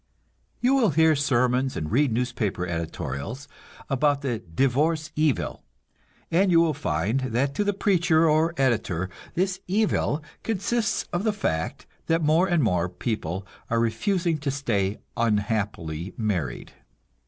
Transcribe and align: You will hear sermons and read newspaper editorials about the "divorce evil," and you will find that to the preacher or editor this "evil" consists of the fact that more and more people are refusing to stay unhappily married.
You 0.61 0.73
will 0.73 0.89
hear 0.89 1.15
sermons 1.15 1.77
and 1.77 1.91
read 1.91 2.11
newspaper 2.11 2.65
editorials 2.65 3.47
about 3.87 4.23
the 4.23 4.39
"divorce 4.39 5.11
evil," 5.15 5.63
and 6.31 6.49
you 6.49 6.59
will 6.59 6.73
find 6.73 7.19
that 7.19 7.53
to 7.53 7.63
the 7.63 7.71
preacher 7.75 8.27
or 8.27 8.55
editor 8.57 9.11
this 9.35 9.59
"evil" 9.67 10.23
consists 10.41 11.05
of 11.13 11.23
the 11.23 11.31
fact 11.31 11.85
that 12.07 12.23
more 12.23 12.47
and 12.47 12.63
more 12.63 12.89
people 12.89 13.45
are 13.69 13.79
refusing 13.79 14.39
to 14.39 14.49
stay 14.49 14.97
unhappily 15.15 16.15
married. 16.17 16.71